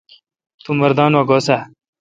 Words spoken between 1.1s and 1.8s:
وا گوسہ اؘ